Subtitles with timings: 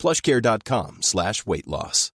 [0.00, 2.10] plushcare.com slash weight loss.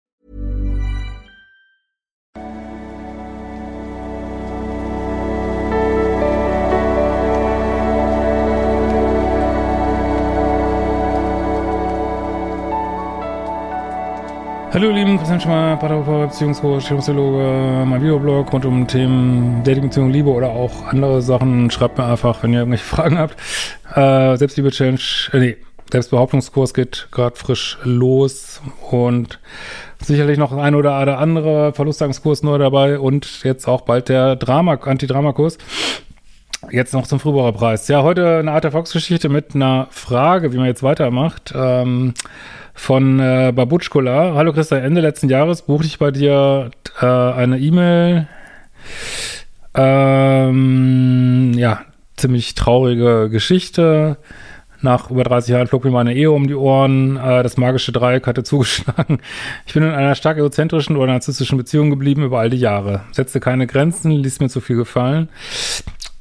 [14.75, 20.09] Hallo ihr Lieben, Christian Schmeier, Paartherapeut, Beziehungscoach, Psychologe, mein Videoblog rund um Themen Dating, Beziehung,
[20.09, 21.71] Liebe oder auch andere Sachen.
[21.71, 23.37] Schreibt mir einfach, wenn ihr irgendwelche Fragen habt.
[23.95, 24.99] Äh, Selbstliebe-Challenge,
[25.31, 25.57] äh, nee,
[25.91, 29.39] Selbstbehauptungskurs geht gerade frisch los und
[30.01, 35.57] sicherlich noch ein oder andere Verlustangskurs neu dabei und jetzt auch bald der Drama, Anti-Drama-Kurs.
[36.71, 37.87] Jetzt noch zum Frühbucherpreis.
[37.87, 41.53] Ja, heute eine Art Erfolgsgeschichte mit einer Frage, wie man jetzt weitermacht.
[41.55, 42.15] Ähm,
[42.73, 44.33] von äh, Babutschkola.
[44.35, 48.27] Hallo Christa, Ende letzten Jahres buchte ich bei dir äh, eine E-Mail.
[49.73, 51.81] Ähm, ja,
[52.17, 54.17] ziemlich traurige Geschichte.
[54.85, 57.17] Nach über 30 Jahren flog mir meine Ehe um die Ohren.
[57.17, 59.17] Äh, das magische Dreieck hatte zugeschlagen.
[59.65, 63.01] Ich bin in einer stark egozentrischen oder narzisstischen Beziehung geblieben über all die Jahre.
[63.11, 65.29] Setzte keine Grenzen, ließ mir zu viel gefallen.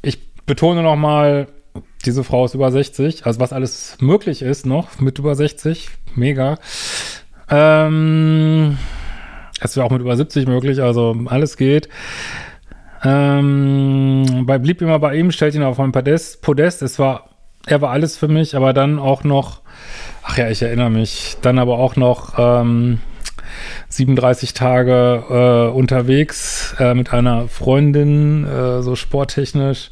[0.01, 1.49] Ich betone nochmal,
[2.07, 6.57] diese Frau ist über 60, also was alles möglich ist noch mit über 60, mega.
[7.51, 8.79] Ähm,
[9.61, 11.91] es wäre auch mit über 70 möglich, also alles geht.
[13.05, 16.81] Ähm, bei, blieb immer bei ihm, stellt ihn auf ein Podest, Podest.
[16.81, 17.34] Es war,
[17.67, 19.61] er war alles für mich, aber dann auch noch,
[20.23, 23.01] ach ja, ich erinnere mich, dann aber auch noch ähm,
[23.89, 29.91] 37 Tage äh, unterwegs äh, mit einer Freundin, äh, so sporttechnisch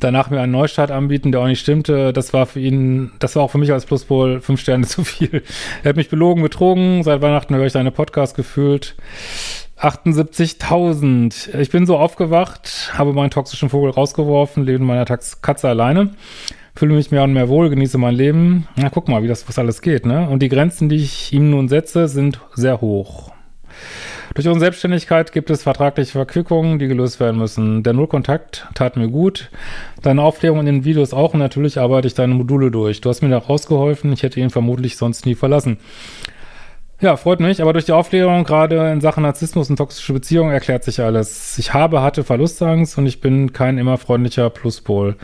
[0.00, 2.12] danach mir einen Neustart anbieten, der auch nicht stimmte.
[2.12, 5.42] Das war für ihn, das war auch für mich als Pluspol fünf Sterne zu viel.
[5.82, 7.02] Er hat mich belogen, betrogen.
[7.02, 8.96] Seit Weihnachten höre ich seine Podcast gefühlt.
[9.78, 11.58] 78.000.
[11.58, 16.10] Ich bin so aufgewacht, habe meinen toxischen Vogel rausgeworfen, lebe in meiner Katze alleine,
[16.74, 18.66] fühle mich mehr und mehr wohl, genieße mein Leben.
[18.76, 20.28] Na, guck mal, wie das was alles geht, ne?
[20.28, 23.32] Und die Grenzen, die ich ihm nun setze, sind sehr hoch.
[24.34, 27.82] Durch unsere Selbstständigkeit gibt es vertragliche Verquickungen, die gelöst werden müssen.
[27.82, 29.50] Der Nullkontakt tat mir gut.
[30.02, 33.00] Deine Aufklärung in den Videos auch und natürlich arbeite ich deine Module durch.
[33.00, 34.12] Du hast mir da rausgeholfen.
[34.12, 35.78] Ich hätte ihn vermutlich sonst nie verlassen.
[37.02, 40.84] Ja, freut mich, aber durch die Aufklärung, gerade in Sachen Narzissmus und toxische Beziehungen, erklärt
[40.84, 41.56] sich alles.
[41.56, 45.16] Ich habe, hatte Verlustangst und ich bin kein immer freundlicher Pluspol.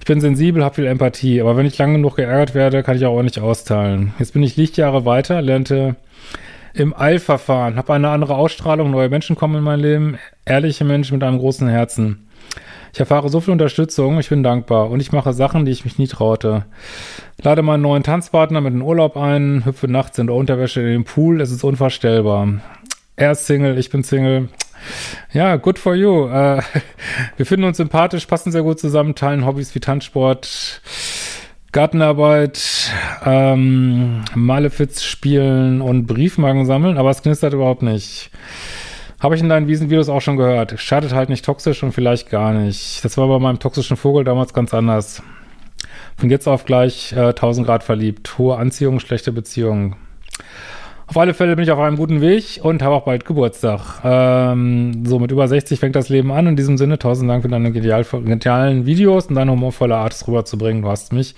[0.00, 3.06] Ich bin sensibel, habe viel Empathie, aber wenn ich lange genug geärgert werde, kann ich
[3.06, 4.14] auch nicht austeilen.
[4.18, 5.94] Jetzt bin ich Lichtjahre weiter, lernte
[6.74, 11.22] im Eilverfahren, habe eine andere Ausstrahlung, neue Menschen kommen in mein Leben, ehrliche Menschen mit
[11.22, 12.26] einem großen Herzen.
[12.92, 15.98] Ich erfahre so viel Unterstützung, ich bin dankbar und ich mache Sachen, die ich mich
[15.98, 16.66] nie traute.
[17.42, 21.04] Lade meinen neuen Tanzpartner mit in Urlaub ein, hüpfe nachts in der Unterwäsche in den
[21.04, 22.60] Pool, es ist unvorstellbar.
[23.16, 24.50] Er ist Single, ich bin Single.
[25.32, 26.26] Ja, good for you.
[26.26, 26.60] Äh,
[27.38, 30.82] wir finden uns sympathisch, passen sehr gut zusammen, teilen Hobbys wie Tanzsport,
[31.72, 32.90] Gartenarbeit,
[33.24, 38.30] ähm, Malefiz spielen und Briefmarken sammeln, aber es knistert überhaupt nicht.
[39.22, 40.80] Habe ich in deinen Wiesenvideos auch schon gehört.
[40.80, 43.04] Schadet halt nicht toxisch und vielleicht gar nicht.
[43.04, 45.22] Das war bei meinem toxischen Vogel damals ganz anders.
[46.16, 48.36] Von jetzt auf gleich äh, 1000 Grad verliebt.
[48.36, 49.94] Hohe Anziehung, schlechte Beziehungen.
[51.06, 54.00] Auf alle Fälle bin ich auf einem guten Weg und habe auch bald Geburtstag.
[54.02, 56.48] Ähm, so mit über 60 fängt das Leben an.
[56.48, 60.82] In diesem Sinne, tausend Dank für deine genialen Videos und deine humorvolle Art, es rüberzubringen.
[60.82, 61.36] Du hast mich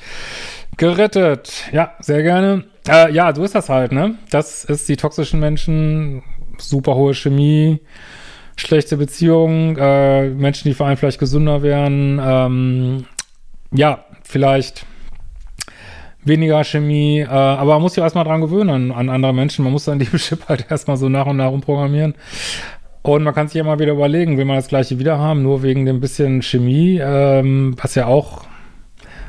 [0.79, 1.65] gerettet.
[1.71, 2.65] Ja, sehr gerne.
[2.89, 4.15] Äh, ja, so ist das halt, ne?
[4.31, 6.23] Das ist die toxischen Menschen,
[6.59, 7.81] super hohe Chemie,
[8.57, 12.21] schlechte Beziehungen, äh, Menschen, die vor allem vielleicht gesünder wären.
[12.23, 13.05] Ähm,
[13.73, 14.87] ja, vielleicht
[16.25, 19.63] weniger Chemie, äh, aber man muss sich erstmal dran gewöhnen an, an andere Menschen.
[19.63, 22.15] Man muss dann die Chip halt erstmal so nach und nach umprogrammieren.
[23.03, 25.85] Und man kann sich immer wieder überlegen, will man das gleiche wieder haben, nur wegen
[25.85, 28.47] dem bisschen Chemie, ähm, was ja auch,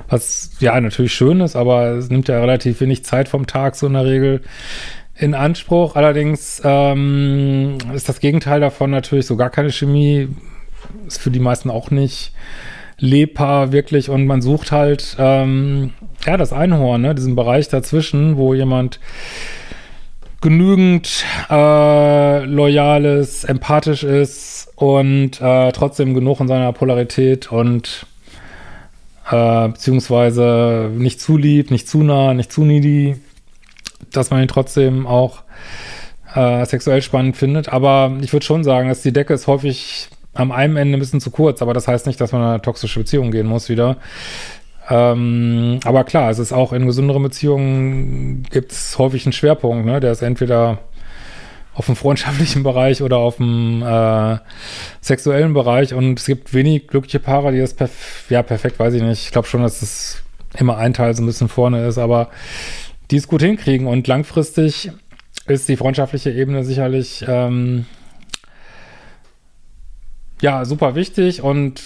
[0.07, 3.87] was ja natürlich schön ist, aber es nimmt ja relativ wenig Zeit vom Tag so
[3.87, 4.41] in der Regel
[5.17, 5.95] in Anspruch.
[5.95, 10.27] Allerdings ähm, ist das Gegenteil davon natürlich so gar keine Chemie,
[11.07, 12.33] ist für die meisten auch nicht
[12.97, 14.09] lebbar wirklich.
[14.09, 15.93] Und man sucht halt ähm,
[16.25, 18.99] ja das Einhorn, ne, diesen Bereich dazwischen, wo jemand
[20.41, 28.05] genügend äh, loyales, empathisch ist und äh, trotzdem genug in seiner Polarität und
[29.31, 33.15] äh, beziehungsweise nicht zu lieb, nicht zu nah, nicht zu needy,
[34.11, 35.43] dass man ihn trotzdem auch
[36.33, 37.69] äh, sexuell spannend findet.
[37.69, 41.21] Aber ich würde schon sagen, dass die Decke ist häufig am einen Ende ein bisschen
[41.21, 43.97] zu kurz, aber das heißt nicht, dass man in eine toxische Beziehung gehen muss wieder.
[44.89, 49.99] Ähm, aber klar, es ist auch in gesünderen Beziehungen gibt es häufig einen Schwerpunkt, ne?
[49.99, 50.79] Der ist entweder
[51.73, 54.37] auf dem freundschaftlichen Bereich oder auf dem äh,
[55.01, 59.01] sexuellen Bereich und es gibt wenig glückliche Paare, die das perf ja perfekt, weiß ich
[59.01, 59.25] nicht.
[59.25, 60.23] Ich glaube schon, dass es
[60.57, 62.29] immer ein Teil so ein bisschen vorne ist, aber
[63.11, 64.91] die es gut hinkriegen und langfristig
[65.47, 67.85] ist die freundschaftliche Ebene sicherlich ähm,
[70.41, 71.81] ja, super wichtig und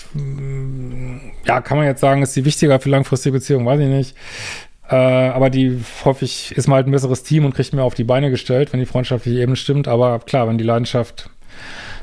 [1.45, 4.15] ja, kann man jetzt sagen, ist die wichtiger für langfristige Beziehungen, weiß ich nicht.
[4.89, 8.03] Äh, aber die häufig ist man halt ein besseres Team und kriegt mehr auf die
[8.03, 9.87] Beine gestellt, wenn die freundschaftliche Ebene stimmt.
[9.87, 11.29] Aber klar, wenn die Leidenschaft,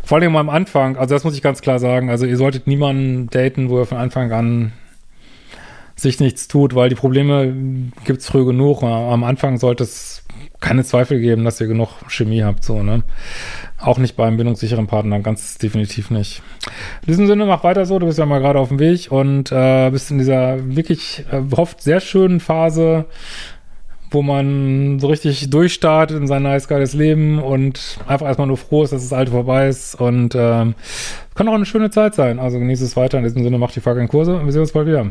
[0.04, 3.26] vor allem am Anfang, also das muss ich ganz klar sagen, also ihr solltet niemanden
[3.28, 4.72] daten, wo ihr von Anfang an
[5.96, 7.52] sich nichts tut, weil die Probleme
[8.04, 8.82] gibt es früh genug.
[8.82, 10.22] Am Anfang sollte es
[10.60, 13.02] keine Zweifel geben, dass ihr genug Chemie habt, so, ne?
[13.78, 16.42] Auch nicht beim bindungssicheren Partner, ganz definitiv nicht.
[17.02, 19.52] In diesem Sinne, mach weiter so, du bist ja mal gerade auf dem Weg und
[19.52, 23.06] äh, bist in dieser wirklich äh, oft sehr schönen Phase,
[24.10, 28.82] wo man so richtig durchstartet in sein nice, geiles Leben und einfach erstmal nur froh
[28.82, 30.38] ist, dass das Alte vorbei ist und äh,
[31.34, 32.38] kann auch eine schöne Zeit sein.
[32.38, 33.18] Also genieße es weiter.
[33.18, 35.10] In diesem Sinne, mach die fucking Kurse und wir sehen uns bald wieder.